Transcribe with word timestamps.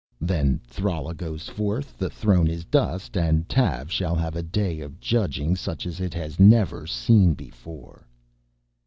"Then 0.19 0.59
Thrala 0.67 1.13
goes 1.15 1.47
forth, 1.47 1.95
the 1.99 2.09
throne 2.09 2.47
is 2.47 2.65
dust 2.65 3.15
and 3.15 3.47
Tav 3.47 3.91
shall 3.91 4.15
have 4.15 4.35
a 4.35 4.41
day 4.41 4.79
of 4.79 4.99
judging 4.99 5.55
such 5.55 5.85
as 5.85 6.01
it 6.01 6.15
has 6.15 6.39
never 6.39 6.87
seen 6.87 7.35
before." 7.35 8.07